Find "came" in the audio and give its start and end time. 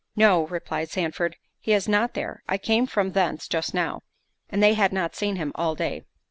2.57-2.87